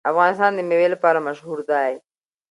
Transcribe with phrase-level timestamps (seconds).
[0.11, 1.91] افغانستان د مېوې لپاره مشهور دی.